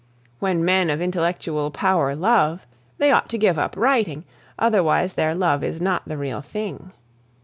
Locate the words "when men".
0.39-0.89